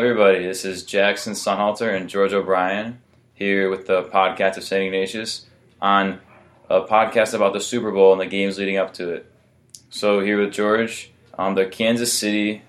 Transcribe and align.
everybody? 0.00 0.46
This 0.46 0.64
is 0.64 0.82
Jackson 0.82 1.34
Sonnhalter 1.34 1.94
and 1.94 2.08
George 2.08 2.32
O'Brien 2.32 3.02
here 3.34 3.68
with 3.68 3.86
the 3.86 4.04
podcast 4.04 4.56
of 4.56 4.64
St. 4.64 4.86
Ignatius 4.86 5.44
on 5.82 6.20
a 6.70 6.80
podcast 6.80 7.34
about 7.34 7.52
the 7.52 7.60
Super 7.60 7.92
Bowl 7.92 8.12
and 8.12 8.20
the 8.20 8.26
games 8.26 8.56
leading 8.56 8.78
up 8.78 8.94
to 8.94 9.10
it. 9.10 9.30
So, 9.90 10.20
here 10.20 10.40
with 10.40 10.54
George 10.54 11.12
on 11.36 11.54
the 11.54 11.66
Kansas 11.66 12.14
City 12.14 12.62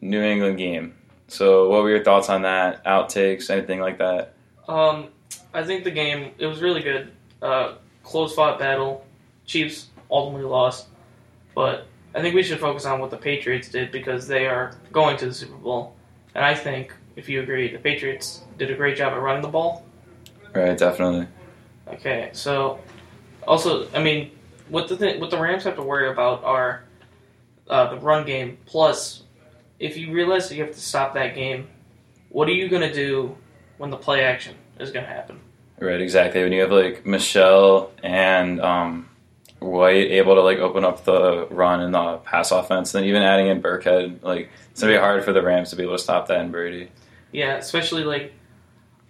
New 0.00 0.22
England 0.22 0.56
game. 0.56 0.94
So, 1.28 1.68
what 1.68 1.82
were 1.82 1.90
your 1.90 2.02
thoughts 2.02 2.30
on 2.30 2.42
that? 2.42 2.82
Outtakes, 2.86 3.50
anything 3.50 3.80
like 3.80 3.98
that? 3.98 4.32
Um, 4.66 5.08
I 5.52 5.64
think 5.64 5.84
the 5.84 5.90
game 5.90 6.32
it 6.38 6.46
was 6.46 6.62
really 6.62 6.82
good. 6.82 7.12
Uh, 7.42 7.74
close 8.04 8.34
fought 8.34 8.58
battle. 8.58 9.04
Chiefs 9.44 9.88
ultimately 10.10 10.48
lost, 10.48 10.86
but 11.54 11.86
I 12.14 12.22
think 12.22 12.34
we 12.34 12.42
should 12.42 12.58
focus 12.58 12.86
on 12.86 13.00
what 13.00 13.10
the 13.10 13.18
Patriots 13.18 13.68
did 13.68 13.92
because 13.92 14.26
they 14.26 14.46
are 14.46 14.74
going 14.92 15.18
to 15.18 15.26
the 15.26 15.34
Super 15.34 15.56
Bowl, 15.56 15.94
and 16.34 16.44
I 16.44 16.54
think 16.54 16.94
if 17.16 17.28
you 17.28 17.42
agree, 17.42 17.70
the 17.70 17.78
Patriots 17.78 18.42
did 18.58 18.70
a 18.70 18.74
great 18.74 18.96
job 18.96 19.12
at 19.12 19.20
running 19.20 19.42
the 19.42 19.48
ball. 19.48 19.84
Right, 20.54 20.76
definitely. 20.76 21.26
Okay, 21.88 22.30
so 22.32 22.80
also, 23.46 23.88
I 23.92 24.02
mean, 24.02 24.30
what 24.68 24.88
the 24.88 24.96
th- 24.96 25.20
what 25.20 25.30
the 25.30 25.38
Rams 25.38 25.64
have 25.64 25.76
to 25.76 25.82
worry 25.82 26.08
about 26.08 26.44
are 26.44 26.84
uh, 27.68 27.90
the 27.90 27.96
run 27.98 28.24
game. 28.24 28.58
Plus, 28.66 29.22
if 29.78 29.96
you 29.96 30.12
realize 30.12 30.48
that 30.48 30.54
you 30.56 30.62
have 30.62 30.74
to 30.74 30.80
stop 30.80 31.14
that 31.14 31.34
game, 31.34 31.68
what 32.30 32.48
are 32.48 32.52
you 32.52 32.68
going 32.68 32.82
to 32.82 32.94
do 32.94 33.36
when 33.78 33.90
the 33.90 33.96
play 33.96 34.24
action 34.24 34.54
is 34.78 34.90
going 34.90 35.04
to 35.04 35.12
happen? 35.12 35.40
Right, 35.78 36.00
exactly. 36.00 36.42
When 36.42 36.52
you 36.52 36.60
have 36.62 36.72
like 36.72 37.04
Michel 37.04 37.90
and 38.02 38.60
um, 38.60 39.09
White 39.60 40.10
able 40.10 40.34
to 40.36 40.40
like 40.40 40.58
open 40.58 40.84
up 40.84 41.04
the 41.04 41.46
run 41.50 41.80
and 41.80 41.94
the 41.94 42.16
pass 42.18 42.50
offense, 42.50 42.94
and 42.94 43.02
then 43.02 43.08
even 43.08 43.22
adding 43.22 43.48
in 43.48 43.62
Burkhead, 43.62 44.22
like 44.22 44.48
it's 44.70 44.80
gonna 44.80 44.94
be 44.94 44.98
hard 44.98 45.22
for 45.22 45.32
the 45.32 45.42
Rams 45.42 45.70
to 45.70 45.76
be 45.76 45.82
able 45.82 45.96
to 45.96 46.02
stop 46.02 46.28
that 46.28 46.40
in 46.40 46.50
Brady. 46.50 46.90
Yeah, 47.30 47.56
especially 47.56 48.04
like 48.04 48.32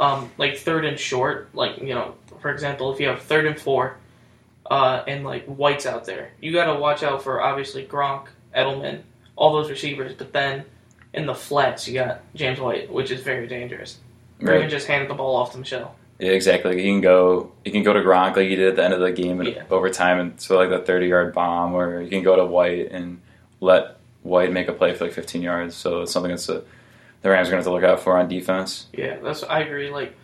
um, 0.01 0.31
like 0.39 0.59
third 0.59 0.85
and 0.85 0.99
short. 0.99 1.51
Like 1.55 1.79
you 1.79 1.95
know, 1.95 2.15
for 2.41 2.51
example, 2.51 2.93
if 2.93 2.99
you 2.99 3.07
have 3.09 3.23
third 3.23 3.47
and 3.47 3.59
four, 3.59 3.97
uh, 4.69 5.05
and 5.07 5.25
like 5.25 5.47
White's 5.47 5.87
out 5.87 6.05
there, 6.05 6.33
you 6.41 6.53
got 6.53 6.73
to 6.73 6.81
watch 6.81 7.03
out 7.03 7.23
for 7.23 7.41
obviously 7.41 7.87
Gronk, 7.87 8.27
Edelman, 8.57 9.03
all 9.37 9.53
those 9.53 9.71
receivers. 9.71 10.15
But 10.15 10.33
then 10.33 10.65
in 11.15 11.27
the 11.27 11.35
flats, 11.35 11.87
you 11.87 11.95
got 11.95 12.23
James 12.35 12.59
White, 12.59 12.91
which 12.91 13.11
is 13.11 13.21
very 13.23 13.47
dangerous. 13.47 13.99
Or 14.43 14.57
even 14.57 14.71
just 14.71 14.87
handed 14.87 15.11
the 15.11 15.15
ball 15.15 15.37
off 15.37 15.53
to 15.53 15.59
Michel. 15.59 15.95
Yeah, 16.21 16.33
exactly. 16.33 16.77
He 16.83 16.89
can 16.89 17.01
go. 17.01 17.53
He 17.65 17.71
can 17.71 17.83
go 17.83 17.93
to 17.95 18.01
Gronk 18.01 18.37
like 18.37 18.49
he 18.49 18.55
did 18.57 18.69
at 18.69 18.77
the 18.77 18.85
end 18.85 18.93
of 18.95 19.01
the 19.01 19.11
game 19.11 19.41
in 19.41 19.47
Yeah. 19.49 19.63
overtime, 19.71 20.21
and 20.21 20.41
so 20.41 20.57
like 20.57 20.69
the 20.71 20.79
thirty 20.81 21.07
yard 21.07 21.33
bomb, 21.35 21.75
or 21.75 22.01
you 22.03 22.11
can 22.11 22.23
go 22.23 22.37
to 22.37 22.45
White 22.45 22.91
and 22.93 23.21
let 23.61 23.97
White 24.23 24.53
make 24.53 24.69
a 24.69 24.73
play 24.73 24.95
for 24.95 25.05
like 25.05 25.15
fifteen 25.15 25.41
yards. 25.43 25.75
So 25.75 26.03
it's 26.03 26.13
something 26.13 26.31
that's 26.31 26.49
a, 26.51 26.63
the 27.23 27.31
Rams 27.31 27.49
are 27.49 27.53
gonna 27.53 27.59
have 27.63 27.65
to 27.65 27.73
look 27.73 27.85
out 27.85 28.01
for 28.01 28.19
on 28.19 28.29
defense. 28.29 28.87
Yeah, 28.93 29.17
that's 29.23 29.43
I 29.45 29.61
agree. 29.61 29.91
Like 29.91 30.15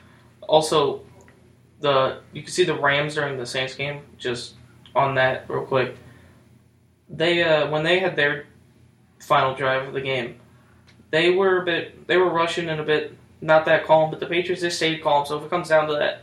also 0.42 1.00
the 1.80 2.18
you 2.32 2.42
can 2.42 2.50
see 2.52 2.64
the 2.64 2.74
Rams 2.74 3.14
during 3.14 3.38
the 3.38 3.46
Saints 3.46 3.74
game. 3.74 4.02
Just 4.18 4.54
on 4.94 5.14
that 5.14 5.48
real 5.48 5.64
quick, 5.64 5.96
they 7.08 7.42
uh, 7.42 7.70
when 7.70 7.84
they 7.84 8.00
had 8.00 8.16
their 8.16 8.46
final 9.20 9.54
drive 9.54 9.88
of 9.88 9.94
the 9.94 10.00
game, 10.02 10.36
they 11.10 11.30
were 11.30 11.62
a 11.62 11.64
bit 11.64 12.06
they 12.06 12.16
were 12.18 12.28
rushing 12.30 12.68
and 12.68 12.80
a 12.80 12.84
bit 12.84 13.16
not 13.40 13.64
that 13.66 13.84
calm. 13.84 14.10
But 14.10 14.20
the 14.20 14.26
Patriots 14.26 14.62
just 14.62 14.76
stayed 14.76 15.02
calm. 15.02 15.26
So 15.26 15.38
if 15.38 15.44
it 15.44 15.50
comes 15.50 15.68
down 15.68 15.88
to 15.88 15.94
that, 15.94 16.22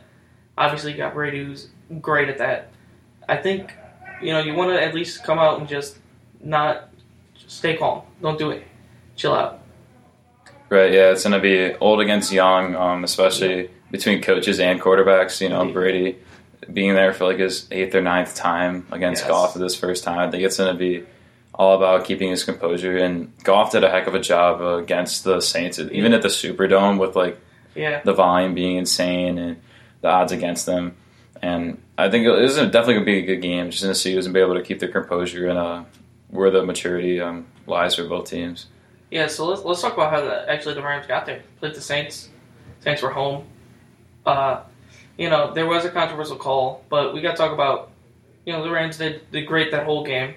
obviously 0.58 0.92
you 0.92 0.98
got 0.98 1.14
Brady 1.14 1.44
who's 1.44 1.70
great 2.02 2.30
at 2.30 2.38
that. 2.40 2.70
I 3.28 3.38
think 3.38 3.74
you 4.22 4.32
know 4.34 4.40
you 4.40 4.54
want 4.54 4.72
to 4.72 4.82
at 4.82 4.94
least 4.94 5.24
come 5.24 5.40
out 5.40 5.60
and 5.60 5.68
just 5.68 5.98
not 6.42 6.90
just 7.36 7.58
stay 7.58 7.78
calm. 7.78 8.02
Don't 8.22 8.38
do 8.38 8.52
it. 8.52 8.64
Chill 9.16 9.34
out. 9.34 9.60
Right. 10.70 10.92
Yeah, 10.92 11.12
it's 11.12 11.24
gonna 11.24 11.40
be 11.40 11.76
old 11.76 12.02
against 12.02 12.32
young, 12.32 12.76
um, 12.76 13.04
especially 13.04 13.70
between 13.92 14.22
coaches 14.22 14.60
and 14.60 14.82
quarterbacks. 14.82 15.40
You 15.40 15.50
know, 15.50 15.64
Yeah. 15.64 15.72
Brady 15.72 16.18
being 16.72 16.96
there 16.96 17.14
for 17.14 17.26
like 17.26 17.38
his 17.40 17.68
eighth 17.72 17.94
or 17.94 18.02
ninth 18.02 18.36
time 18.36 18.88
against 18.92 19.22
Yes. 19.24 19.30
Goff 19.30 19.54
for 19.54 19.60
this 19.60 19.76
first 19.76 20.04
time. 20.04 20.18
I 20.20 20.32
think 20.32 20.44
it's 20.44 20.58
gonna 20.58 20.74
be 20.74 21.04
all 21.56 21.76
about 21.76 22.06
keeping 22.06 22.30
his 22.30 22.44
composure. 22.44 22.98
And 22.98 23.32
Goff 23.44 23.72
did 23.72 23.84
a 23.84 23.90
heck 23.90 24.08
of 24.08 24.16
a 24.16 24.20
job 24.20 24.62
uh, 24.62 24.78
against 24.78 25.24
the 25.24 25.40
Saints, 25.40 25.80
even 25.80 26.14
at 26.14 26.22
the 26.22 26.28
Superdome 26.30 27.00
with 27.00 27.16
like 27.16 27.40
Yeah. 27.76 28.02
the 28.04 28.14
volume 28.14 28.54
being 28.56 28.78
insane 28.78 29.38
and 29.38 29.62
the 30.02 30.10
odds 30.10 30.32
against 30.32 30.66
them. 30.66 30.96
And 31.42 31.82
I 31.98 32.10
think 32.10 32.26
it 32.26 32.40
is 32.40 32.56
definitely 32.56 32.94
going 32.96 33.06
to 33.06 33.12
be 33.12 33.18
a 33.20 33.26
good 33.26 33.42
game. 33.42 33.70
Just 33.70 33.84
to 33.84 33.94
see 33.94 34.14
who's 34.14 34.26
going 34.26 34.34
to 34.34 34.38
be 34.40 34.44
able 34.44 34.56
to 34.56 34.64
keep 34.64 34.80
their 34.80 34.90
composure 34.90 35.48
and 35.48 35.60
uh, 35.60 35.84
where 36.30 36.50
the 36.50 36.64
maturity 36.66 37.20
um, 37.22 37.46
lies 37.68 37.96
for 37.96 38.06
both 38.06 38.30
teams. 38.30 38.68
Yeah, 39.12 39.28
so 39.28 39.46
let's 39.46 39.64
let's 39.64 39.82
talk 39.82 39.94
about 39.94 40.12
how 40.12 40.22
the 40.22 40.50
actually 40.50 40.74
the 40.74 40.82
Rams 40.82 41.06
got 41.06 41.26
there. 41.28 41.44
Played 41.60 41.76
the 41.76 41.82
Saints. 41.82 42.30
Saints 42.80 43.02
were 43.04 43.12
home. 43.12 43.46
Uh, 44.26 44.62
you 45.18 45.30
know, 45.30 45.54
there 45.54 45.68
was 45.68 45.86
a 45.86 45.90
controversial 45.90 46.38
call, 46.38 46.84
but 46.90 47.14
we 47.14 47.22
got 47.22 47.32
to 47.32 47.38
talk 47.38 47.52
about. 47.52 47.92
You 48.46 48.54
know, 48.54 48.64
the 48.64 48.72
Rams 48.72 48.98
did 48.98 49.30
did 49.32 49.46
great 49.46 49.72
that 49.72 49.86
whole 49.86 50.04
game. 50.04 50.34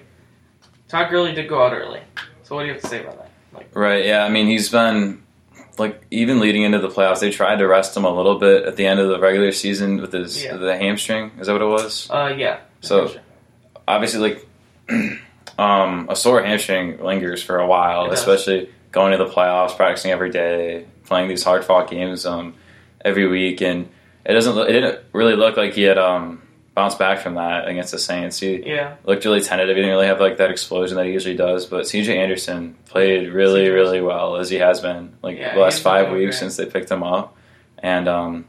Todd 0.89 1.09
Gurley 1.09 1.33
did 1.33 1.47
go 1.49 1.63
out 1.63 1.73
early. 1.73 2.01
So 2.43 2.55
what 2.55 2.61
do 2.61 2.67
you 2.67 2.73
have 2.73 2.81
to 2.81 2.87
say 2.87 3.01
about 3.01 3.17
that? 3.17 3.29
Like, 3.53 3.69
Right. 3.75 4.05
Yeah. 4.05 4.23
I 4.23 4.29
mean, 4.29 4.47
he's 4.47 4.69
been 4.69 5.21
like 5.77 6.01
even 6.11 6.39
leading 6.39 6.63
into 6.63 6.79
the 6.79 6.87
playoffs. 6.89 7.19
They 7.19 7.29
tried 7.31 7.57
to 7.57 7.67
rest 7.67 7.95
him 7.95 8.03
a 8.05 8.09
little 8.15 8.39
bit 8.39 8.63
at 8.63 8.75
the 8.77 8.85
end 8.87 8.99
of 8.99 9.09
the 9.09 9.19
regular 9.19 9.51
season 9.51 10.01
with 10.01 10.13
his 10.13 10.43
Yeah. 10.43 10.55
the 10.57 10.75
hamstring. 10.77 11.31
Is 11.39 11.47
that 11.47 11.53
what 11.53 11.61
it 11.61 11.65
was? 11.65 12.09
uh, 12.09 12.33
yeah. 12.37 12.59
So- 12.81 13.11
Obviously, 13.89 14.19
like 14.19 14.45
um, 15.59 16.07
a 16.09 16.15
sore 16.15 16.41
hamstring 16.43 17.01
lingers 17.03 17.41
for 17.41 17.57
a 17.59 17.67
while, 17.67 18.11
especially 18.11 18.69
going 18.91 19.11
to 19.11 19.17
the 19.17 19.29
playoffs, 19.29 19.75
practicing 19.75 20.11
every 20.11 20.29
day, 20.29 20.85
playing 21.05 21.29
these 21.29 21.43
hard 21.43 21.63
fought 21.63 21.89
games 21.89 22.25
um, 22.25 22.53
every 23.05 23.27
week, 23.27 23.61
and 23.61 23.89
it 24.25 24.33
doesn't. 24.33 24.57
It 24.57 24.73
didn't 24.73 24.99
really 25.13 25.35
look 25.35 25.55
like 25.57 25.73
he 25.73 25.83
had 25.83 25.97
um, 25.97 26.41
bounced 26.77 26.99
back 26.99 27.17
from 27.19 27.33
that 27.35 27.67
against 27.67 27.91
the 27.91 27.97
Saints. 27.97 28.39
He 28.39 28.61
yeah, 28.63 28.95
looked 29.03 29.25
really 29.25 29.41
tentative. 29.41 29.75
He 29.75 29.81
didn't 29.81 29.95
really 29.95 30.05
have 30.05 30.19
like 30.21 30.37
that 30.37 30.51
explosion 30.51 30.95
that 30.97 31.07
he 31.07 31.11
usually 31.11 31.35
does. 31.35 31.65
But 31.65 31.85
CJ 31.85 32.15
Anderson 32.15 32.75
played 32.85 33.33
really, 33.33 33.65
CJ. 33.65 33.73
really 33.73 34.01
well 34.01 34.35
as 34.37 34.49
he 34.51 34.57
has 34.57 34.79
been 34.79 35.15
like 35.23 35.37
Yeah, 35.39 35.55
the 35.55 35.59
last 35.59 35.81
five 35.81 36.11
weeks 36.11 36.35
great. 36.37 36.39
since 36.39 36.55
they 36.57 36.67
picked 36.67 36.91
him 36.91 37.01
up. 37.01 37.35
And 37.79 38.07
um, 38.07 38.45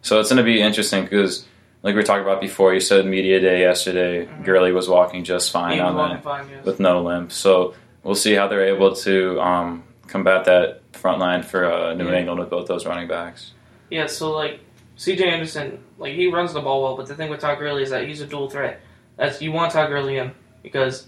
so 0.00 0.20
it's 0.20 0.28
going 0.30 0.36
to 0.38 0.44
be 0.44 0.62
interesting 0.62 1.02
because, 1.02 1.44
like 1.82 1.94
we 1.94 2.00
were 2.00 2.04
talking 2.04 2.22
about 2.22 2.40
before, 2.40 2.72
you 2.72 2.78
said 2.80 3.04
media 3.04 3.40
day 3.40 3.60
yesterday. 3.62 4.26
Mhm. 4.26 4.44
Gurley 4.44 4.70
was 4.72 4.88
walking 4.88 5.24
just 5.24 5.50
fine 5.50 5.80
on 5.80 5.96
that 5.96 6.22
fine, 6.22 6.48
yes. 6.48 6.64
with 6.64 6.78
no 6.78 7.02
limp. 7.02 7.32
So 7.32 7.74
we'll 8.04 8.14
see 8.14 8.34
how 8.34 8.46
they're 8.46 8.66
able 8.76 8.94
to 9.06 9.40
um, 9.40 9.82
combat 10.06 10.44
that 10.44 10.82
front 10.92 11.18
line 11.18 11.42
for 11.42 11.64
uh, 11.64 11.94
New 11.94 12.08
Yeah. 12.10 12.18
England 12.20 12.38
with 12.38 12.48
both 12.50 12.68
those 12.68 12.86
running 12.86 13.08
backs. 13.08 13.50
Yeah, 13.90 14.06
so 14.06 14.30
like 14.30 14.60
CJ 14.98 15.22
Anderson, 15.26 15.82
like 15.98 16.12
he 16.14 16.28
runs 16.28 16.52
the 16.52 16.60
ball 16.60 16.82
well, 16.82 16.96
but 16.96 17.06
the 17.06 17.14
thing 17.14 17.30
with 17.30 17.40
Todd 17.40 17.58
Gurley 17.58 17.82
is 17.82 17.90
that 17.90 18.06
he's 18.06 18.20
a 18.20 18.26
dual 18.26 18.48
threat. 18.50 18.80
That's 19.16 19.40
you 19.42 19.52
want 19.52 19.72
Todd 19.72 19.88
Gurley 19.88 20.18
in 20.18 20.32
because 20.62 21.06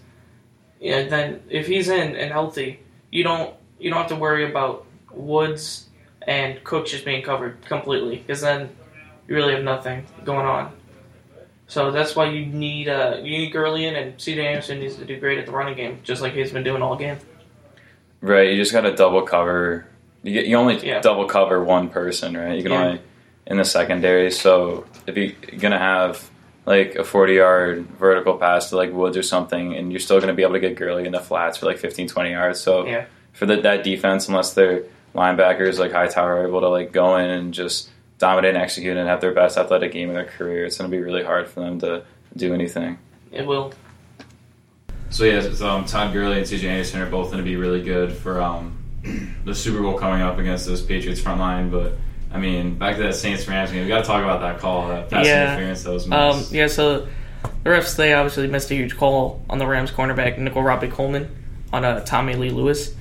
yeah, 0.81 1.05
then 1.09 1.43
if 1.49 1.67
he's 1.67 1.89
in 1.89 2.17
and 2.17 2.31
healthy, 2.33 2.81
you 3.11 3.23
don't 3.25 3.55
you 3.78 3.91
don't 3.91 4.00
have 4.00 4.09
to 4.09 4.17
worry 4.17 4.49
about 4.49 4.87
Woods 5.12 5.89
and 6.27 6.62
Cook 6.65 6.87
just 6.87 7.05
being 7.05 7.23
covered 7.23 7.62
completely 7.67 8.17
because 8.17 8.41
then 8.41 8.71
you 9.28 9.34
really 9.34 9.55
have 9.55 9.65
nothing 9.65 10.06
going 10.25 10.47
on. 10.47 10.73
So 11.67 11.91
that's 11.91 12.15
why 12.15 12.27
you 12.27 12.47
need 12.47 12.89
uh 12.89 13.17
you 13.23 13.39
need 13.39 13.53
Gurley 13.53 13.87
in 13.87 13.94
and 13.97 14.17
CJ 14.17 14.39
Anderson 14.44 14.81
needs 14.81 14.97
to 14.97 15.05
do 15.05 15.19
great 15.21 15.39
at 15.39 15.47
the 15.47 15.53
running 15.53 15.77
game, 15.77 16.00
just 16.03 16.21
like 16.23 16.33
he's 16.34 16.53
been 16.53 16.65
doing 16.65 16.83
all 16.83 16.97
game. 16.97 17.19
Right, 18.21 18.50
you 18.50 18.56
just 18.56 18.73
got 18.73 18.83
to 18.83 18.94
double 18.97 19.23
cover. 19.23 19.87
You, 20.23 20.33
get, 20.33 20.47
you 20.47 20.56
only 20.56 20.87
Yeah. 20.87 21.00
double 21.00 21.27
cover 21.27 21.62
one 21.62 21.91
person, 21.91 22.34
right? 22.37 22.56
You 22.56 22.62
can 22.62 22.73
Yeah. 22.73 22.84
only 22.84 23.00
in 23.47 23.56
the 23.59 23.65
secondary. 23.65 24.31
So 24.31 24.84
if 25.06 25.16
you- 25.16 25.34
you're 25.50 25.60
gonna 25.60 25.78
have 25.78 26.31
like 26.66 26.94
a 26.94 27.05
40 27.05 27.34
yard 27.34 27.87
vertical 27.99 28.37
pass 28.38 28.71
to 28.71 28.77
like 28.77 28.93
Woods 28.93 29.16
or 29.16 29.22
something, 29.22 29.75
and 29.75 29.93
you're 29.93 30.00
still 30.00 30.21
gonna 30.21 30.32
be 30.34 30.43
able 30.43 30.55
to 30.55 30.60
get 30.60 30.77
Gurley 30.77 31.05
in 31.06 31.12
the 31.12 31.21
flats 31.21 31.59
for 31.59 31.66
like 31.66 31.78
15, 31.78 32.09
20 32.09 32.31
yards. 32.31 32.60
So 32.60 32.87
Yeah. 32.87 33.05
for 33.32 33.47
the, 33.47 33.56
that 33.56 33.84
defense, 33.84 34.28
unless 34.28 34.55
their 34.55 34.84
linebackers 35.15 35.78
like 35.78 35.93
Hightower 35.93 36.41
are 36.43 36.49
able 36.49 36.61
to 36.62 36.69
like 36.69 36.91
go 36.93 37.17
in 37.17 37.29
and 37.31 37.52
just 37.55 37.91
dominate 38.19 38.55
and 38.55 38.62
execute 38.62 38.96
and 38.96 39.08
have 39.08 39.20
their 39.20 39.32
best 39.32 39.58
athletic 39.58 39.93
game 39.93 40.08
of 40.08 40.14
their 40.14 40.25
career, 40.25 40.64
it's 40.64 40.79
gonna 40.79 40.88
be 40.88 40.99
really 41.00 41.23
hard 41.23 41.46
for 41.49 41.61
them 41.61 41.79
to 41.81 42.02
do 42.37 42.55
anything. 42.55 42.99
It 43.31 43.46
will. 43.46 43.73
So 45.11 45.25
yeah, 45.25 45.41
so, 45.52 45.69
um, 45.69 45.85
Todd 45.85 46.12
Gurley 46.12 46.38
and 46.38 46.46
CJ 46.46 46.64
Anderson 46.69 47.00
are 47.00 47.06
both 47.11 47.26
going 47.26 47.38
to 47.38 47.44
be 47.44 47.55
really 47.56 47.82
good 47.82 48.12
for 48.12 48.41
um, 48.43 48.76
the 49.44 49.55
Super 49.55 49.81
Bowl 49.81 49.96
coming 49.96 50.23
up 50.23 50.38
against 50.38 50.67
this 50.67 50.82
Patriots 50.82 51.20
front 51.20 51.38
line. 51.38 51.70
But 51.70 51.93
I 52.34 52.38
mean, 52.38 52.75
back 52.75 52.96
to 52.96 53.02
that 53.04 53.14
Saints 53.14 53.46
Rams 53.46 53.70
game, 53.70 53.82
we 53.82 53.88
got 53.88 54.00
to 54.00 54.06
talk 54.06 54.22
about 54.22 54.40
that 54.40 54.58
call, 54.58 54.88
that 54.88 55.08
pass 55.08 55.25
Yeah. 55.25 55.52
interference 55.52 55.84
that 55.84 55.92
was 55.92 56.10
Um, 56.10 56.44
yeah, 56.50 56.66
so 56.66 57.06
the 57.62 57.70
refs 57.70 57.94
they 57.94 58.12
obviously 58.12 58.48
missed 58.48 58.70
a 58.72 58.75
huge 58.75 58.96
call 58.96 59.40
on 59.48 59.58
the 59.58 59.66
Rams 59.66 59.92
cornerback 59.92 60.36
Nickell 60.36 60.62
Robey-Coleman 60.62 61.28
on 61.72 61.84
uh, 61.84 62.00
Tommy 62.00 62.34
Lee 62.34 62.50
Lewis. 62.50 62.92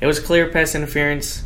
It 0.00 0.06
was 0.06 0.18
clear 0.18 0.48
pass 0.48 0.74
interference, 0.74 1.44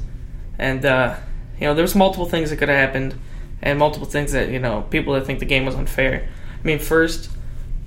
and 0.59 0.85
uh, 0.87 1.17
you 1.61 1.67
know 1.67 1.75
there 1.75 1.83
was 1.83 1.95
multiple 1.95 2.27
things 2.27 2.49
that 2.49 2.57
could 2.57 2.71
have 2.71 2.79
happened, 2.79 3.15
and 3.61 3.79
multiple 3.79 4.09
things 4.09 4.33
that 4.33 4.49
you 4.49 4.59
know 4.59 4.83
people 4.91 5.13
that 5.13 5.27
think 5.27 5.39
the 5.39 5.45
game 5.45 5.67
was 5.67 5.75
unfair. 5.75 6.27
I 6.63 6.67
mean, 6.67 6.79
first, 6.79 7.29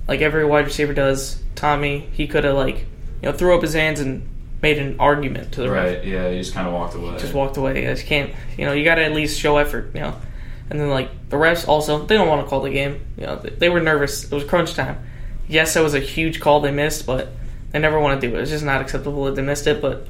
like 0.06 0.20
every 0.20 0.44
wide 0.44 0.66
receiver 0.66 0.94
does, 0.94 1.42
Tommy 1.56 2.08
he 2.12 2.28
could 2.28 2.44
have 2.44 2.54
like 2.54 2.86
you 3.22 3.30
know 3.30 3.32
threw 3.32 3.56
up 3.56 3.62
his 3.62 3.74
hands 3.74 3.98
and 3.98 4.28
made 4.62 4.78
an 4.78 4.98
argument 4.98 5.52
to 5.52 5.60
the 5.62 5.70
ref. 5.70 5.96
Right. 5.98 6.04
Yeah. 6.04 6.30
He 6.30 6.38
just 6.38 6.54
kind 6.54 6.66
of 6.66 6.74
walked 6.74 6.94
away. 6.94 7.16
Just 7.18 7.34
walked 7.34 7.56
away. 7.56 7.82
You 7.82 7.88
just 7.88 8.06
can't. 8.06 8.32
You 8.56 8.66
know, 8.66 8.72
you 8.72 8.84
got 8.84 8.96
to 8.96 9.04
at 9.04 9.12
least 9.12 9.38
show 9.38 9.56
effort. 9.58 9.90
You 9.94 10.00
know, 10.00 10.14
and 10.70 10.78
then 10.80 10.90
like 10.90 11.10
the 11.28 11.36
refs 11.36 11.66
also 11.68 12.04
they 12.04 12.16
don't 12.16 12.28
want 12.28 12.44
to 12.44 12.48
call 12.48 12.60
the 12.60 12.70
game. 12.70 13.00
You 13.16 13.26
know, 13.26 13.36
they, 13.36 13.50
they 13.50 13.68
were 13.68 13.80
nervous. 13.80 14.24
It 14.24 14.32
was 14.32 14.44
crunch 14.44 14.74
time. 14.74 14.98
Yes, 15.48 15.74
that 15.74 15.82
was 15.82 15.94
a 15.94 16.00
huge 16.00 16.40
call 16.40 16.60
they 16.60 16.72
missed, 16.72 17.06
but 17.06 17.28
they 17.70 17.78
never 17.78 17.98
want 17.98 18.20
to 18.20 18.28
do 18.28 18.36
it. 18.36 18.40
It's 18.42 18.50
just 18.50 18.64
not 18.64 18.80
acceptable 18.82 19.24
that 19.26 19.34
they 19.36 19.42
missed 19.42 19.66
it. 19.66 19.80
But 19.80 20.06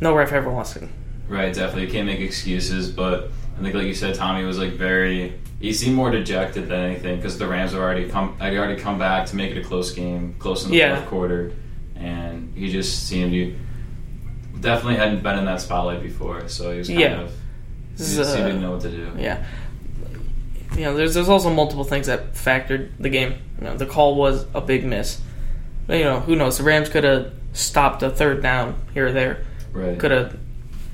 no 0.00 0.14
ref 0.14 0.32
ever 0.32 0.50
wants 0.50 0.74
to. 0.74 0.88
Right, 1.28 1.54
definitely. 1.54 1.86
You 1.86 1.92
can't 1.92 2.06
make 2.06 2.20
excuses, 2.20 2.90
but 2.90 3.30
I 3.58 3.62
think, 3.62 3.74
like 3.74 3.86
you 3.86 3.94
said, 3.94 4.14
Tommy 4.14 4.44
was 4.44 4.58
like 4.58 4.72
very. 4.72 5.40
He 5.60 5.72
seemed 5.72 5.96
more 5.96 6.10
dejected 6.10 6.68
than 6.68 6.80
anything 6.90 7.16
because 7.16 7.38
the 7.38 7.46
Rams 7.46 7.72
have 7.72 7.80
already 7.80 8.08
come. 8.10 8.36
Had 8.38 8.54
already 8.54 8.78
come 8.78 8.98
back 8.98 9.26
to 9.28 9.36
make 9.36 9.52
it 9.52 9.58
a 9.58 9.64
close 9.64 9.92
game, 9.92 10.34
close 10.38 10.64
in 10.64 10.70
the 10.72 10.76
Yeah. 10.76 10.96
fourth 10.96 11.08
quarter, 11.08 11.52
and 11.96 12.52
he 12.54 12.70
just 12.70 13.06
seemed 13.06 13.32
to 13.32 13.56
definitely 14.60 14.96
hadn't 14.96 15.22
been 15.22 15.38
in 15.38 15.44
that 15.46 15.60
spotlight 15.60 16.02
before. 16.02 16.48
So 16.48 16.72
he 16.72 16.78
was 16.78 16.88
kind 16.88 17.00
Yeah. 17.00 17.20
of. 17.20 17.30
He, 17.30 17.34
This 17.96 18.10
is, 18.10 18.16
just, 18.16 18.36
he 18.36 18.42
didn't 18.42 18.60
know 18.62 18.72
what 18.72 18.80
to 18.82 18.90
do. 18.90 19.12
Yeah. 19.18 19.44
You 20.74 20.80
know, 20.82 20.96
there's 20.96 21.14
there's 21.14 21.28
also 21.28 21.50
multiple 21.50 21.84
things 21.84 22.08
that 22.08 22.34
factored 22.34 22.90
the 22.98 23.08
game. 23.08 23.34
You 23.60 23.64
know, 23.66 23.76
the 23.76 23.86
call 23.86 24.16
was 24.16 24.46
a 24.54 24.60
big 24.60 24.84
miss. 24.84 25.20
But, 25.86 25.98
you 25.98 26.04
know, 26.04 26.20
who 26.20 26.34
knows? 26.34 26.58
The 26.58 26.64
Rams 26.64 26.88
could 26.88 27.04
have 27.04 27.32
stopped 27.52 28.02
a 28.02 28.10
third 28.10 28.42
down 28.42 28.74
here 28.94 29.06
or 29.08 29.12
there. 29.12 29.44
Right. 29.72 29.98
Could 29.98 30.10
have 30.10 30.36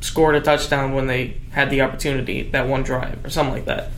scored 0.01 0.35
a 0.35 0.41
touchdown 0.41 0.93
when 0.95 1.07
they 1.07 1.39
had 1.53 1.71
the 1.71 1.81
opportunity 1.83 2.43
that 2.51 2.69
one 2.69 2.83
drive 2.83 3.25
or 3.25 3.31
something 3.31 3.55
like 3.55 3.65
that. 3.67 3.91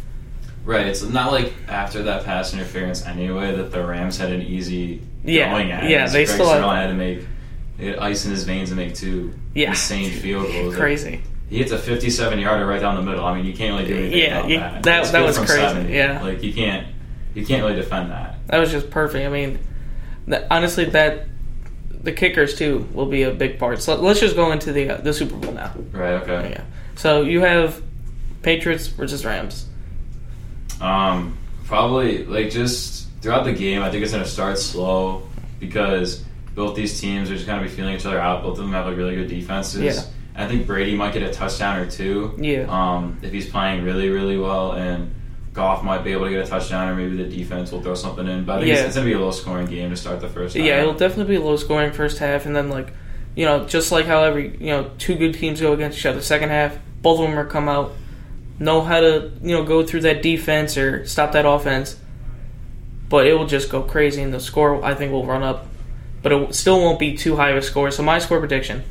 Right. 0.64 0.86
It's 0.86 1.02
not 1.02 1.32
like 1.32 1.52
after 1.66 2.04
that 2.04 2.24
pass 2.24 2.54
interference 2.54 3.04
anyway 3.04 3.56
that 3.56 3.72
the 3.72 3.84
Rams 3.84 4.18
had 4.18 4.30
an 4.30 4.42
easy 4.42 5.00
Yeah, 5.24 5.50
going 5.50 5.72
at. 5.72 5.88
yeah, 5.90 6.06
they 6.06 6.24
Greg 6.24 6.28
still 6.28 6.48
had- 6.48 6.62
had 6.62 6.86
to 6.88 6.94
make. 6.94 7.26
He 7.78 7.86
had 7.86 7.98
ice 7.98 8.24
in 8.24 8.30
his 8.30 8.44
veins 8.44 8.68
to 8.70 8.74
make 8.76 8.94
two 8.94 9.32
Yeah. 9.54 9.70
insane 9.70 10.10
field 10.10 10.46
goals. 10.52 10.76
Crazy. 10.76 11.20
He 11.48 11.58
hits 11.58 11.72
a 11.72 11.78
57 11.78 12.38
yarder 12.38 12.66
right 12.66 12.80
down 12.80 12.96
the 12.96 13.02
middle. 13.02 13.24
I 13.24 13.34
mean, 13.34 13.44
you 13.44 13.52
can't 13.52 13.76
really 13.76 13.86
do 13.92 13.96
anything 13.98 14.18
Yeah, 14.18 14.38
about 14.38 14.50
you- 14.50 14.58
that. 14.58 14.82
that- 14.84 15.12
that 15.12 15.24
was 15.24 15.36
crazy, 15.38 15.52
70. 15.60 15.94
yeah. 15.94 16.22
like 16.22 16.42
you 16.42 16.52
can't 16.52 16.86
you 17.34 17.46
can't 17.46 17.62
really 17.62 17.76
defend 17.76 18.10
that. 18.10 18.36
That 18.48 18.58
was 18.58 18.70
just 18.70 18.90
perfect. 18.90 19.24
I 19.26 19.30
mean, 19.30 19.58
that, 20.28 20.46
honestly, 20.50 20.84
that 20.86 21.26
the 22.02 22.12
kickers 22.12 22.54
too 22.56 22.86
will 22.92 23.06
be 23.06 23.22
a 23.22 23.30
big 23.30 23.58
part. 23.58 23.80
So 23.80 23.94
let's 23.96 24.20
just 24.20 24.36
go 24.36 24.52
into 24.52 24.70
the 24.72 24.90
uh, 24.90 24.96
the 24.98 25.12
Super 25.14 25.36
Bowl 25.36 25.52
now. 25.52 25.72
Right. 25.92 26.12
Okay. 26.22 26.50
Yeah. 26.50 26.60
So 26.96 27.22
you 27.22 27.40
have 27.40 27.80
Patriots 28.42 28.86
versus 28.88 29.24
Rams. 29.24 29.66
Um, 30.80 31.36
probably 31.64 32.24
like 32.26 32.50
just 32.50 33.08
throughout 33.22 33.44
the 33.44 33.52
game, 33.52 33.82
I 33.82 33.90
think 33.90 34.02
it's 34.02 34.12
gonna 34.12 34.24
start 34.26 34.58
slow 34.58 35.22
because 35.60 36.22
both 36.54 36.74
these 36.76 37.00
teams 37.00 37.30
are 37.30 37.34
just 37.34 37.46
gonna 37.46 37.62
be 37.62 37.68
feeling 37.68 37.94
each 37.96 38.06
other 38.06 38.20
out. 38.20 38.42
Both 38.42 38.58
of 38.58 38.64
them 38.64 38.72
have 38.72 38.86
like 38.86 38.96
really 38.96 39.14
good 39.16 39.28
defenses. 39.28 39.82
Yeah. 39.82 40.02
I 40.34 40.46
think 40.48 40.66
Brady 40.66 40.94
might 40.96 41.12
get 41.12 41.22
a 41.22 41.32
touchdown 41.32 41.78
or 41.78 41.90
two. 41.90 42.34
Yeah. 42.38 42.66
Um, 42.68 43.18
if 43.22 43.32
he's 43.32 43.48
playing 43.50 43.84
really, 43.84 44.08
really 44.08 44.38
well, 44.38 44.72
and 44.72 45.14
Goff 45.52 45.82
might 45.84 46.02
be 46.04 46.12
able 46.12 46.24
to 46.24 46.30
get 46.30 46.46
a 46.46 46.48
touchdown, 46.48 46.88
or 46.88 46.94
maybe 46.94 47.16
the 47.22 47.28
defense 47.28 47.70
will 47.70 47.82
throw 47.82 47.94
something 47.94 48.26
in. 48.26 48.44
But 48.44 48.54
I 48.54 48.58
think 48.60 48.68
Yeah. 48.68 48.74
it's, 48.76 48.82
it's 48.88 48.94
gonna 48.96 49.06
be 49.06 49.12
a 49.12 49.20
low 49.20 49.30
scoring 49.30 49.66
game 49.66 49.90
to 49.90 49.96
start 49.96 50.20
the 50.20 50.28
first. 50.28 50.56
Yeah, 50.56 50.74
half. 50.74 50.82
it'll 50.82 50.94
definitely 50.94 51.36
be 51.36 51.42
a 51.42 51.44
low 51.44 51.56
scoring 51.56 51.92
first 51.92 52.18
half, 52.18 52.46
and 52.46 52.56
then 52.56 52.70
like, 52.70 52.92
you 53.36 53.44
know, 53.44 53.64
just 53.66 53.92
like 53.92 54.06
how 54.06 54.22
every 54.24 54.56
you 54.58 54.68
know 54.68 54.90
two 54.98 55.14
good 55.16 55.34
teams 55.34 55.60
go 55.60 55.72
against 55.74 55.98
each 55.98 56.06
other. 56.06 56.22
Second 56.22 56.48
half, 56.48 56.78
both 57.02 57.20
of 57.20 57.28
them 57.28 57.38
are 57.38 57.44
come 57.44 57.68
out, 57.68 57.92
know 58.58 58.80
how 58.80 59.00
to 59.00 59.30
you 59.42 59.54
know 59.54 59.64
go 59.64 59.84
through 59.84 60.00
that 60.02 60.22
defense 60.22 60.78
or 60.78 61.04
stop 61.06 61.32
that 61.32 61.44
offense. 61.46 61.96
But 63.10 63.26
it 63.26 63.34
will 63.34 63.46
just 63.46 63.68
go 63.70 63.82
crazy, 63.82 64.22
and 64.22 64.32
the 64.32 64.40
score 64.40 64.82
I 64.82 64.94
think 64.94 65.12
will 65.12 65.26
run 65.26 65.42
up, 65.42 65.66
but 66.22 66.32
it 66.32 66.54
still 66.54 66.80
won't 66.80 66.98
be 66.98 67.16
too 67.16 67.36
high 67.36 67.50
of 67.50 67.56
a 67.56 67.62
score. 67.62 67.90
So 67.90 68.02
my 68.02 68.18
score 68.18 68.38
prediction 68.38 68.82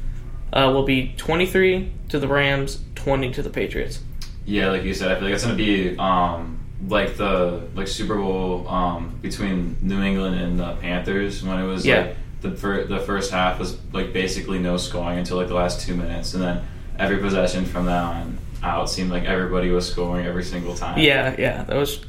uh, 0.53 0.71
will 0.73 0.83
be 0.83 1.13
twenty 1.17 1.45
three 1.45 1.91
to 2.09 2.19
the 2.19 2.27
Rams, 2.27 2.81
twenty 2.95 3.31
to 3.33 3.41
the 3.41 3.49
Patriots. 3.49 4.01
Yeah, 4.45 4.69
like 4.69 4.83
you 4.83 4.93
said, 4.93 5.11
I 5.11 5.15
feel 5.15 5.25
like 5.25 5.33
it's 5.35 5.43
gonna 5.43 5.55
be 5.55 5.97
um, 5.97 6.59
like 6.87 7.15
the 7.17 7.61
like 7.75 7.87
Super 7.87 8.15
Bowl 8.15 8.67
um, 8.67 9.17
between 9.21 9.77
New 9.81 10.01
England 10.01 10.39
and 10.39 10.59
the 10.59 10.73
Panthers 10.75 11.43
when 11.43 11.59
it 11.59 11.65
was 11.65 11.85
Yeah. 11.85 12.01
like 12.01 12.15
the 12.41 12.51
fir- 12.51 12.85
the 12.85 12.99
first 12.99 13.31
half 13.31 13.59
was 13.59 13.77
like 13.93 14.13
basically 14.13 14.57
no 14.59 14.77
scoring 14.77 15.19
until 15.19 15.37
like 15.37 15.47
the 15.47 15.53
last 15.53 15.85
two 15.85 15.95
minutes, 15.95 16.33
and 16.33 16.41
then 16.43 16.63
every 16.97 17.17
possession 17.19 17.65
from 17.65 17.85
that 17.85 18.03
on 18.03 18.37
out 18.63 18.89
seemed 18.89 19.09
like 19.11 19.23
everybody 19.23 19.69
was 19.71 19.89
scoring 19.89 20.25
every 20.25 20.43
single 20.43 20.75
time. 20.75 20.99
Yeah, 20.99 21.35
yeah, 21.37 21.63
that 21.63 21.75
was. 21.77 22.03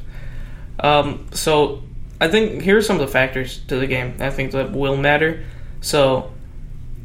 Um, 0.81 1.27
so 1.33 1.83
I 2.23 2.29
think 2.29 2.63
here 2.63 2.77
are 2.77 2.83
some 2.83 3.01
of 3.01 3.01
the 3.01 3.13
factors 3.13 3.59
to 3.67 3.75
the 3.75 3.89
game. 3.89 4.15
I 4.21 4.31
think 4.31 4.53
that 4.53 4.71
will 4.71 4.97
matter. 4.97 5.45
So 5.81 6.33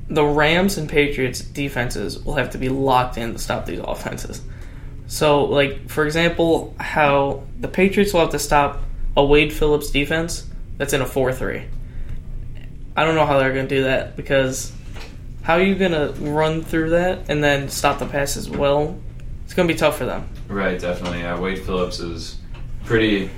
the 0.10 0.24
Rams 0.24 0.78
and 0.78 0.88
Patriots 0.88 1.42
defenses 1.42 2.24
will 2.24 2.36
have 2.36 2.52
to 2.52 2.60
be 2.60 2.70
locked 2.70 3.18
in 3.18 3.34
to 3.34 3.40
stop 3.40 3.66
these 3.66 3.80
offenses. 3.84 4.44
So, 5.08 5.46
like 5.46 5.90
for 5.90 6.06
example, 6.06 6.76
how 6.80 7.42
the 7.60 7.68
Patriots 7.68 8.14
will 8.14 8.22
have 8.22 8.30
to 8.30 8.40
stop 8.40 8.84
a 9.16 9.26
Wade 9.26 9.52
Phillips 9.52 9.90
defense 9.90 10.48
that's 10.78 10.94
in 10.94 11.02
a 11.02 11.06
four-three. 11.08 11.64
I 12.96 13.04
don't 13.04 13.16
know 13.16 13.26
how 13.26 13.40
they're 13.40 13.54
going 13.54 13.68
to 13.68 13.76
do 13.76 13.84
that 13.86 14.16
because 14.16 14.72
how 15.42 15.56
are 15.56 15.64
you 15.64 15.74
going 15.74 15.94
to 15.94 16.14
run 16.22 16.62
through 16.62 16.92
that 16.92 17.28
and 17.28 17.44
then 17.44 17.70
stop 17.70 17.98
the 17.98 18.06
pass 18.06 18.38
as 18.38 18.52
well? 18.52 19.00
It's 19.46 19.56
going 19.56 19.68
to 19.68 19.74
be 19.74 19.78
tough 19.80 19.98
for 19.98 20.06
them. 20.06 20.30
Right, 20.48 20.80
definitely. 20.80 21.22
Yeah, 21.22 21.40
Wade 21.40 21.58
Phillips 21.64 22.00
is 22.00 22.38
pretty 22.86 23.32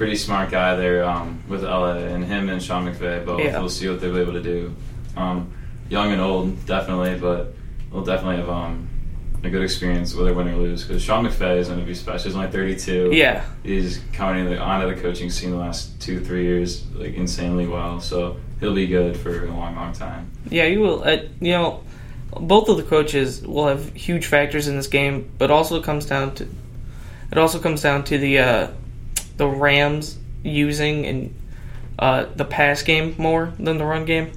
pretty 0.00 0.16
smart 0.16 0.50
guy 0.50 0.74
there 0.76 1.04
um, 1.04 1.44
with 1.46 1.62
LA, 1.62 1.96
and 1.96 2.24
him 2.24 2.48
and 2.48 2.62
Sean 2.62 2.86
McVay 2.86 3.22
both. 3.22 3.40
Yeah. 3.40 3.58
We'll 3.58 3.68
see 3.68 3.86
what 3.86 4.00
they'll 4.00 4.14
be 4.14 4.20
able 4.20 4.32
to 4.32 4.42
do. 4.42 4.74
Um, 5.14 5.52
young 5.90 6.10
and 6.10 6.22
old, 6.22 6.64
definitely, 6.64 7.18
but 7.18 7.52
we'll 7.92 8.02
definitely 8.02 8.36
have 8.36 8.48
um, 8.48 8.88
a 9.44 9.50
good 9.50 9.60
experience 9.60 10.14
whether 10.14 10.32
win 10.32 10.48
or 10.48 10.56
lose. 10.56 10.84
Because 10.84 11.02
Sean 11.02 11.26
McVay 11.26 11.58
is 11.58 11.68
going 11.68 11.80
to 11.80 11.84
be 11.84 11.94
special. 11.94 12.30
He's 12.30 12.34
only 12.34 12.50
32. 12.50 13.10
Yeah, 13.12 13.44
He's 13.62 14.00
coming 14.14 14.46
the, 14.46 14.58
onto 14.58 14.94
the 14.94 14.98
coaching 15.02 15.28
scene 15.28 15.50
the 15.50 15.58
last 15.58 16.00
two, 16.00 16.24
three 16.24 16.44
years 16.44 16.90
like 16.92 17.12
insanely 17.12 17.68
well. 17.68 18.00
So 18.00 18.38
he'll 18.58 18.74
be 18.74 18.86
good 18.86 19.18
for 19.18 19.44
a 19.44 19.50
long, 19.50 19.76
long 19.76 19.92
time. 19.92 20.30
Yeah, 20.48 20.64
you 20.64 20.80
will. 20.80 21.04
Uh, 21.04 21.24
you 21.42 21.52
know, 21.52 21.84
both 22.40 22.70
of 22.70 22.78
the 22.78 22.84
coaches 22.84 23.42
will 23.42 23.66
have 23.66 23.92
huge 23.92 24.24
factors 24.24 24.66
in 24.66 24.76
this 24.76 24.86
game, 24.86 25.30
but 25.36 25.50
also 25.50 25.82
comes 25.82 26.06
down 26.06 26.36
to 26.36 26.48
it 27.30 27.38
also 27.38 27.60
comes 27.60 27.82
down 27.82 28.02
to 28.04 28.18
the 28.18 28.38
uh, 28.38 28.68
the 29.36 29.46
Rams 29.46 30.18
using 30.42 31.06
and 31.06 31.34
uh, 31.98 32.26
the 32.34 32.44
pass 32.44 32.82
game 32.82 33.14
more 33.18 33.52
than 33.58 33.78
the 33.78 33.84
run 33.84 34.04
game, 34.04 34.32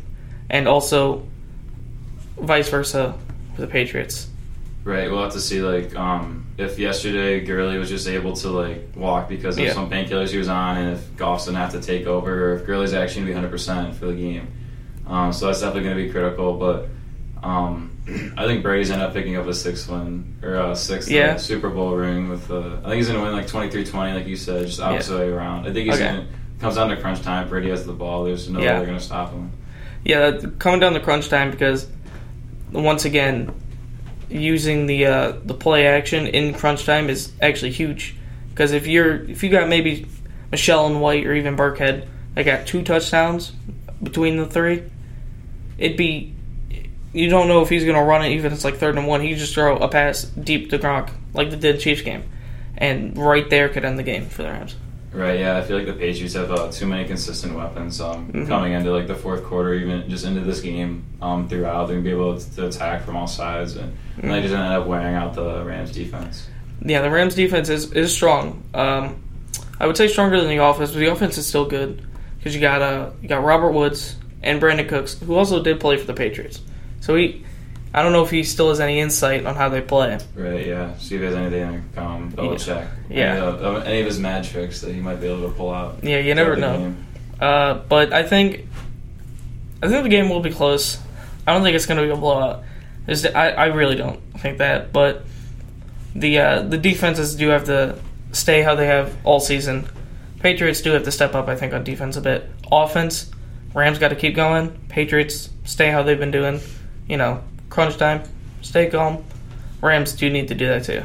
and 0.49 0.67
also 0.67 1.25
vice 2.37 2.69
versa 2.69 3.15
for 3.55 3.61
the 3.61 3.67
Patriots. 3.67 4.27
Right, 4.83 5.09
we'll 5.09 5.23
have 5.23 5.31
to 5.33 5.39
see 5.39 5.61
like 5.61 5.95
um, 5.95 6.45
if 6.57 6.77
yesterday 6.77 7.39
Gurley 7.39 7.77
was 7.77 7.87
just 7.87 8.05
able 8.07 8.33
to 8.37 8.49
like 8.49 8.81
walk 8.95 9.29
because 9.29 9.57
of 9.57 9.63
Yeah. 9.63 9.71
some 9.73 9.89
painkillers 9.89 10.29
he 10.29 10.37
was 10.37 10.49
on, 10.49 10.77
and 10.77 10.97
if 10.97 11.15
Goff's 11.15 11.45
gonna 11.45 11.57
have 11.57 11.71
to 11.71 11.79
take 11.81 12.05
over, 12.05 12.51
or 12.51 12.55
if 12.57 12.65
Gurley's 12.65 12.93
actually 12.93 13.21
gonna 13.21 13.27
be 13.27 13.33
100 13.35 13.49
percent 13.51 13.95
for 13.95 14.07
the 14.07 14.13
game. 14.15 14.47
Um, 15.07 15.31
so 15.31 15.47
that's 15.47 15.61
definitely 15.61 15.83
gonna 15.89 16.03
be 16.03 16.09
critical. 16.09 16.53
But 16.57 16.89
um, 17.41 17.91
I 18.05 18.45
think 18.45 18.63
Brady's 18.63 18.91
end 18.91 19.01
up 19.01 19.13
picking 19.13 19.37
up 19.37 19.47
a 19.47 19.53
sixth 19.53 19.89
win 19.89 20.35
or 20.43 20.55
a 20.55 20.75
sixth 20.75 21.09
Yeah. 21.09 21.37
Super 21.37 21.69
Bowl 21.69 21.95
ring 21.95 22.27
with. 22.29 22.51
Uh, 22.51 22.77
I 22.83 22.89
think 22.89 22.95
he's 22.95 23.07
gonna 23.07 23.21
win 23.23 23.31
like 23.31 23.47
23-20, 23.47 24.13
like 24.13 24.27
you 24.27 24.35
said, 24.35 24.65
just 24.65 24.81
opposite 24.81 25.17
way 25.17 25.29
around. 25.29 25.61
I 25.67 25.71
think 25.73 25.85
he's 25.85 25.95
Okay. 25.95 26.05
gonna 26.07 26.25
comes 26.59 26.75
down 26.75 26.89
to 26.89 26.97
crunch 26.97 27.21
time. 27.21 27.47
Brady 27.49 27.69
has 27.69 27.85
the 27.85 27.93
ball. 27.93 28.23
There's 28.25 28.49
no 28.49 28.59
Yeah. 28.61 28.73
way 28.73 28.77
they're 28.79 28.85
gonna 28.87 28.99
stop 28.99 29.31
him. 29.31 29.51
Yeah, 30.05 30.31
coming 30.59 30.79
down 30.81 30.93
the 30.93 30.99
crunch 30.99 31.29
time 31.29 31.49
because 31.51 31.87
once 32.71 33.05
again, 33.05 33.51
using 34.29 34.85
the 34.87 35.05
uh, 35.05 35.33
the 35.45 35.53
play 35.53 35.85
action 35.87 36.27
in 36.27 36.53
crunch 36.53 36.85
time 36.85 37.09
is 37.09 37.31
actually 37.41 37.71
huge. 37.71 38.15
Because 38.49 38.71
if 38.73 38.85
you're 38.87 39.23
if 39.29 39.43
you 39.43 39.49
got 39.49 39.69
maybe 39.69 40.05
Michel 40.51 40.87
and 40.87 40.99
White 41.01 41.25
or 41.25 41.33
even 41.33 41.55
Burkhead, 41.55 42.05
they 42.35 42.43
got 42.43 42.65
two 42.67 42.81
touchdowns 42.81 43.53
between 44.01 44.37
the 44.37 44.45
three, 44.45 44.83
it'd 45.77 45.97
be 45.97 46.32
you 47.13 47.29
don't 47.29 47.47
know 47.47 47.61
if 47.61 47.69
he's 47.69 47.85
gonna 47.85 48.03
run 48.03 48.23
it 48.25 48.31
even 48.31 48.47
if 48.47 48.53
it's 48.53 48.63
like 48.65 48.77
third 48.77 48.97
and 48.97 49.07
one. 49.07 49.21
He 49.21 49.33
just 49.35 49.53
throw 49.53 49.77
a 49.77 49.87
pass 49.87 50.23
deep 50.23 50.69
to 50.71 50.79
Gronk 50.79 51.09
like 51.33 51.49
they 51.49 51.55
did 51.57 51.79
Chiefs 51.79 52.01
game, 52.01 52.23
and 52.77 53.17
right 53.17 53.49
there 53.49 53.69
could 53.69 53.85
end 53.85 53.97
the 53.99 54.03
game 54.03 54.27
for 54.27 54.43
the 54.43 54.49
Rams. 54.49 54.75
Right, 55.11 55.39
yeah, 55.41 55.57
I 55.57 55.61
feel 55.61 55.77
like 55.77 55.85
the 55.85 55.93
Patriots 55.93 56.33
have 56.33 56.51
uh, 56.51 56.71
too 56.71 56.87
many 56.87 57.05
consistent 57.07 57.55
weapons 57.55 58.01
um, 58.01 58.31
Mhm. 58.33 58.47
coming 58.47 58.73
into 58.73 58.91
like 58.91 59.05
the 59.05 59.13
fourth 59.13 59.43
quarter, 59.43 59.75
even 59.75 60.09
just 60.09 60.25
into 60.25 60.41
this 60.41 60.59
game 60.59 61.03
um, 61.21 61.47
throughout. 61.47 61.85
They're 61.87 61.97
gonna 61.97 62.03
be 62.03 62.09
able 62.11 62.39
to, 62.39 62.55
to 62.55 62.65
attack 62.67 63.03
from 63.03 63.15
all 63.15 63.27
sides, 63.27 63.75
and, 63.75 63.95
and 64.19 64.31
they 64.31 64.41
just 64.41 64.55
end 64.55 64.63
up 64.63 64.87
wearing 64.87 65.13
out 65.15 65.35
the 65.35 65.63
Rams 65.63 65.91
defense. 65.91 66.47
Yeah, 66.83 67.01
the 67.01 67.11
Rams 67.11 67.35
defense 67.35 67.69
is, 67.69 67.91
is 67.93 68.11
strong. 68.11 68.63
Um, 68.73 69.21
I 69.79 69.85
would 69.85 69.97
say 69.97 70.07
stronger 70.07 70.39
than 70.39 70.49
the 70.49 70.57
offense, 70.63 70.89
but 70.91 70.97
the 70.99 71.11
offense 71.11 71.37
is 71.37 71.45
still 71.45 71.65
good 71.65 72.01
because 72.39 72.55
you 72.55 72.61
got 72.61 72.81
uh, 72.81 73.11
you 73.21 73.27
got 73.29 73.43
Robert 73.43 73.71
Woods 73.71 74.15
and 74.41 74.59
Brandin 74.59 74.89
Cooks, 74.89 75.19
who 75.19 75.35
also 75.35 75.61
did 75.61 75.79
play 75.79 75.95
for 75.97 76.07
the 76.07 76.13
Patriots. 76.15 76.59
So 77.03 77.15
he, 77.15 77.43
I 77.93 78.01
don't 78.01 78.13
know 78.13 78.23
if 78.23 78.31
he 78.31 78.45
still 78.45 78.69
has 78.69 78.79
any 78.79 79.01
insight 79.01 79.45
on 79.45 79.55
how 79.55 79.67
they 79.67 79.81
play. 79.81 80.17
Right, 80.35 80.65
yeah. 80.65 80.97
See 80.99 81.15
if 81.15 81.21
he 81.21 81.25
has 81.25 81.35
anything 81.35 81.83
um, 81.97 82.31
Belichick. 82.31 82.87
Yeah. 83.09 83.33
Any 83.33 83.41
of, 83.41 83.83
any 83.85 83.99
of 83.99 84.05
his 84.05 84.19
mad 84.21 84.45
tricks 84.45 84.79
that 84.79 84.93
he 84.93 85.01
might 85.01 85.19
be 85.19 85.27
able 85.27 85.49
to 85.49 85.53
pull 85.53 85.69
out. 85.69 86.01
Yeah, 86.01 86.19
you 86.19 86.33
never 86.33 86.55
know. 86.55 86.95
Uh, 87.41 87.73
but 87.73 88.13
I 88.13 88.23
think, 88.23 88.69
I 89.81 89.89
think 89.89 90.03
the 90.03 90.09
game 90.09 90.29
will 90.29 90.39
be 90.39 90.51
close. 90.51 90.97
I 91.45 91.51
don't 91.51 91.61
think 91.61 91.75
it's 91.75 91.85
going 91.85 91.99
to 91.99 92.05
be 92.05 92.09
a 92.09 92.15
blowout. 92.15 92.63
I, 93.05 93.51
I 93.51 93.65
really 93.65 93.95
don't 93.95 94.21
think 94.39 94.59
that, 94.59 94.93
but 94.93 95.25
the 96.15 96.39
uh, 96.39 96.61
the 96.61 96.77
defenses 96.77 97.35
do 97.35 97.49
have 97.49 97.65
to 97.65 97.99
stay 98.31 98.61
how 98.61 98.75
they 98.75 98.87
have 98.87 99.13
all 99.25 99.41
season. 99.41 99.89
Patriots 100.39 100.79
do 100.79 100.91
have 100.91 101.03
to 101.03 101.11
step 101.11 101.35
up, 101.35 101.49
I 101.49 101.57
think, 101.57 101.73
on 101.73 101.83
defense 101.83 102.15
a 102.15 102.21
bit. 102.21 102.49
Offense, 102.71 103.29
Rams 103.73 103.99
got 103.99 104.09
to 104.09 104.15
keep 104.15 104.35
going. 104.35 104.69
Patriots 104.87 105.49
stay 105.65 105.91
how 105.91 106.01
they've 106.01 106.17
been 106.17 106.31
doing. 106.31 106.61
You 107.07 107.17
know, 107.17 107.43
crunch 107.69 107.97
time, 107.97 108.23
stay 108.61 108.89
calm. 108.89 109.23
Rams 109.81 110.13
do 110.13 110.29
need 110.29 110.47
to 110.47 110.55
do 110.55 110.67
that 110.67 110.83
too. 110.83 111.03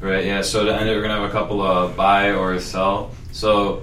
Right. 0.00 0.24
Yeah. 0.24 0.42
So 0.42 0.64
to 0.64 0.74
end 0.74 0.88
it, 0.88 0.94
we're 0.94 1.02
gonna 1.02 1.20
have 1.20 1.28
a 1.28 1.32
couple 1.32 1.62
of 1.62 1.96
buy 1.96 2.30
or 2.32 2.60
sell. 2.60 3.10
So, 3.32 3.82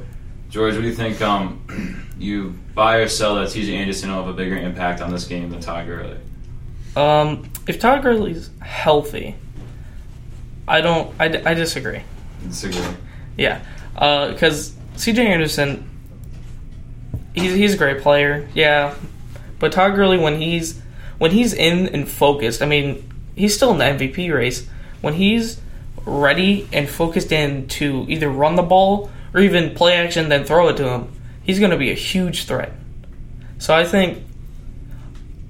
George, 0.50 0.76
what 0.76 0.82
do 0.82 0.88
you 0.88 0.94
think? 0.94 1.22
Um, 1.22 2.08
you 2.18 2.56
buy 2.74 2.98
or 2.98 3.08
sell 3.08 3.36
that 3.36 3.50
C.J. 3.50 3.76
Anderson 3.76 4.10
will 4.10 4.18
have 4.18 4.28
a 4.28 4.34
bigger 4.34 4.56
impact 4.58 5.02
on 5.02 5.12
this 5.12 5.26
game 5.26 5.50
than 5.50 5.60
Todd 5.60 5.88
Gurley? 5.88 6.18
Um, 6.96 7.50
if 7.68 7.80
Todd 7.80 8.02
Gurley's 8.02 8.50
healthy, 8.62 9.36
I 10.68 10.82
don't. 10.82 11.14
I, 11.20 11.26
I 11.46 11.54
disagree. 11.54 12.02
Disagree. 12.48 12.96
Yeah, 13.38 13.62
because 13.94 14.76
C.J. 14.96 15.26
Anderson, 15.26 15.90
he's 17.34 17.54
he's 17.54 17.74
a 17.74 17.78
great 17.78 18.02
player. 18.02 18.48
Yeah, 18.54 18.96
but 19.60 19.72
Todd 19.72 19.96
Gurley 19.96 20.18
when 20.18 20.40
he's 20.40 20.82
when 21.22 21.30
he's 21.30 21.54
in 21.54 21.88
and 21.90 22.10
focused, 22.10 22.64
I 22.64 22.66
mean, 22.66 23.08
he's 23.36 23.56
still 23.56 23.72
in 23.74 23.78
the 23.78 23.84
MVP 23.84 24.34
race. 24.34 24.68
When 25.02 25.14
he's 25.14 25.62
ready 26.04 26.68
and 26.74 26.90
focused 26.90 27.32
in 27.32 27.68
to 27.68 28.08
either 28.10 28.28
run 28.28 28.56
the 28.56 28.64
ball 28.64 29.12
or 29.32 29.40
even 29.42 29.76
play 29.76 29.98
action, 29.98 30.30
then 30.30 30.46
throw 30.46 30.70
it 30.70 30.78
to 30.78 30.90
him, 30.90 31.12
he's 31.44 31.60
going 31.60 31.70
to 31.70 31.78
be 31.78 31.92
a 31.92 31.94
huge 31.94 32.46
threat. 32.46 32.74
So 33.60 33.76
I 33.76 33.86
think 33.86 34.24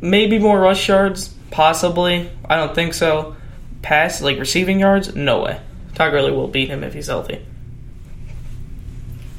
maybe 0.01 0.39
more 0.39 0.59
rush 0.59 0.89
yards, 0.89 1.33
possibly. 1.51 2.29
I 2.43 2.57
don't 2.57 2.75
think 2.75 2.93
so. 2.93 3.37
Pass, 3.81 4.21
like 4.21 4.39
receiving 4.39 4.77
yards, 4.81 5.15
no 5.15 5.41
way. 5.41 5.61
Todd 5.95 6.11
Gurley 6.11 6.33
will 6.33 6.49
beat 6.49 6.67
him 6.67 6.83
if 6.83 6.93
he's 6.93 7.07
healthy. 7.07 7.45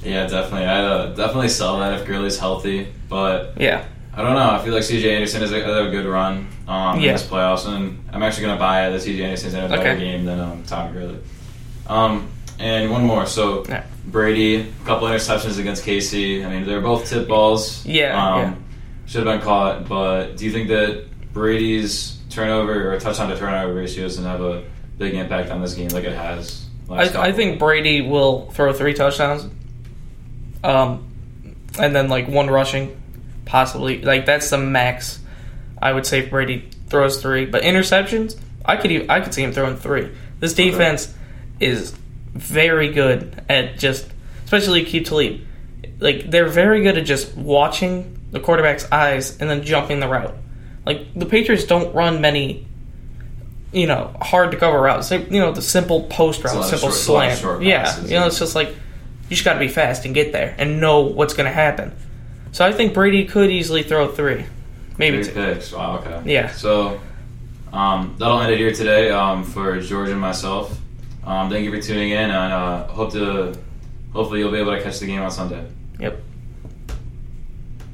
Yeah, 0.02 0.26
definitely. 0.28 0.66
I 0.66 0.82
uh, 0.82 1.06
definitely 1.14 1.50
sell 1.50 1.80
that 1.80 2.00
if 2.00 2.06
Gurley's 2.06 2.38
healthy, 2.38 2.90
but 3.10 3.60
Yeah. 3.60 3.84
I 4.14 4.21
don't 4.23 4.35
know. 4.35 4.50
I 4.50 4.62
feel 4.62 4.75
like 4.75 4.83
C.J. 4.83 5.14
Anderson 5.14 5.40
has 5.40 5.52
a, 5.52 5.57
a 5.87 5.90
good 5.90 6.04
run 6.07 6.49
um, 6.69 7.00
Yeah. 7.00 7.09
in 7.11 7.12
this 7.14 7.23
playoffs, 7.26 7.66
and 7.66 8.04
I'm 8.12 8.23
actually 8.23 8.45
going 8.45 8.57
to 8.57 8.61
buy 8.61 8.90
that 8.90 9.00
C.J. 9.00 9.23
Anderson's 9.25 9.54
in 9.54 9.64
a 9.64 9.69
better 9.69 9.81
Okay. 9.90 9.99
game 9.99 10.25
than 10.26 10.38
um, 10.38 10.62
Todd 10.64 10.92
Gurley. 10.92 11.19
Um, 11.87 12.28
and 12.59 12.90
one 12.90 13.04
more. 13.04 13.25
So 13.26 13.64
Yeah. 13.69 13.85
Brady, 14.07 14.57
a 14.61 14.85
couple 14.85 15.09
interceptions 15.09 15.59
against 15.59 15.85
Casey. 15.85 16.45
I 16.45 16.50
mean, 16.50 16.66
they're 16.66 16.81
both 16.83 17.09
tip 17.09 17.26
balls. 17.28 17.85
Yeah, 17.87 18.23
Um, 18.35 18.40
yeah. 18.40 18.54
Should 19.07 19.26
have 19.26 19.35
been 19.38 19.45
caught, 19.45 19.88
but 19.88 20.37
do 20.37 20.45
you 20.45 20.52
think 20.52 20.69
that 20.69 21.04
Brady's 21.33 22.19
turnover 22.31 22.92
or 22.95 22.99
touchdown 23.00 23.28
to 23.31 23.37
turnover 23.37 23.75
ratio 23.75 24.04
doesn't 24.04 24.25
have 24.25 24.40
a 24.42 24.62
big 24.99 25.14
impact 25.14 25.50
on 25.50 25.61
this 25.62 25.75
game 25.75 25.88
like 25.88 26.04
it 26.04 26.14
has? 26.14 26.66
I, 26.90 27.04
I 27.28 27.33
think 27.33 27.59
Brady 27.59 28.02
will 28.02 28.50
throw 28.52 28.73
three 28.73 28.92
touchdowns, 28.95 29.47
um, 30.62 31.04
and 31.78 31.95
then 31.97 32.09
like 32.09 32.28
one 32.28 32.49
rushing, 32.49 33.00
possibly. 33.44 34.02
Like 34.02 34.26
that's 34.26 34.50
the 34.50 34.58
max. 34.58 35.20
I 35.80 35.92
would 35.92 36.06
say 36.06 36.28
Brady 36.28 36.68
throws 36.88 37.20
three, 37.20 37.46
but 37.46 37.62
interceptions, 37.62 38.38
I 38.64 38.76
could 38.76 38.92
even, 38.92 39.11
I 39.11 39.20
could 39.20 39.34
see 39.34 39.42
him 39.42 39.52
throwing 39.52 39.76
three. 39.76 40.12
This 40.38 40.54
defense 40.54 41.12
is 41.61 41.92
very 42.34 42.92
good 42.92 43.44
at 43.49 43.78
just, 43.78 44.08
especially 44.44 44.84
Aqib 44.84 45.04
Talib. 45.04 45.40
Like 45.99 46.30
they're 46.30 46.49
very 46.49 46.82
good 46.82 46.99
at 46.99 47.04
just 47.04 47.37
watching 47.37 48.18
the 48.30 48.40
quarterback's 48.40 48.90
eyes 48.90 49.37
and 49.38 49.50
then 49.50 49.64
jumping 49.64 50.00
the 50.00 50.08
route. 50.08 50.34
Like 50.87 51.14
the 51.14 51.26
Patriots 51.26 51.64
don't 51.64 51.94
run 51.94 52.20
many 52.20 52.66
you 53.72 53.87
know, 53.87 54.14
hard 54.20 54.50
to 54.50 54.56
cover 54.58 54.80
routes. 54.80 55.11
Like, 55.11 55.30
you 55.30 55.40
know, 55.40 55.52
the 55.52 55.62
simple 55.62 56.04
post 56.04 56.44
route, 56.44 56.64
simple 56.64 56.90
short- 56.90 56.94
it's 56.94 57.08
a 57.08 57.12
lot 57.12 57.28
of 57.32 57.38
slant. 57.38 57.62
yeah, 57.62 57.84
passes, 57.84 58.11
you 58.11 58.16
know, 58.16 58.22
yeah. 58.22 58.26
it's 58.26 58.38
just 58.38 58.54
like 58.54 58.68
you 58.68 59.30
just 59.30 59.44
got 59.44 59.54
to 59.54 59.58
be 59.58 59.68
fast 59.68 60.04
and 60.04 60.14
get 60.14 60.32
there 60.32 60.54
and 60.58 60.80
know 60.80 61.00
what's 61.00 61.34
going 61.34 61.46
to 61.46 61.52
happen. 61.52 61.94
So 62.52 62.64
I 62.66 62.73
think 62.73 62.94
Brady 62.94 63.25
could 63.25 63.50
easily 63.50 63.82
throw 63.82 64.09
three, 64.09 64.44
maybe 64.99 65.23
Three 65.23 65.32
two. 65.32 65.54
picks. 65.54 65.73
Wow. 65.73 65.99
Okay. 65.99 66.32
Yeah. 66.32 66.50
So 66.52 67.00
um, 67.73 68.14
that'll 68.18 68.40
end 68.40 68.52
it 68.52 68.59
here 68.59 68.73
today 68.73 69.11
um, 69.11 69.42
for 69.42 69.80
George 69.80 70.11
and 70.11 70.21
myself. 70.21 70.78
Um, 71.25 71.49
thank 71.50 71.64
you 71.64 71.71
for 71.71 71.80
tuning 71.80 72.11
in, 72.11 72.30
and 72.30 72.52
uh, 72.52 72.87
hope 72.88 73.12
to 73.12 73.56
hopefully 74.12 74.40
you'll 74.40 74.52
be 74.52 74.59
able 74.59 74.76
to 74.76 74.82
catch 74.82 74.99
the 74.99 75.06
game 75.06 75.23
on 75.23 75.30
Sunday. 75.30 75.66
Yep. 75.99 76.21